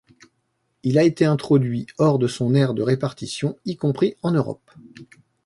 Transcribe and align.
Il 0.81 0.97
a 0.97 1.03
été 1.03 1.25
introduit 1.25 1.85
hors 1.99 2.17
de 2.17 2.25
son 2.25 2.55
aire 2.55 2.73
de 2.73 2.81
répartition, 2.81 3.59
y 3.65 3.75
compris 3.75 4.15
en 4.23 4.31
Europe. 4.31 4.71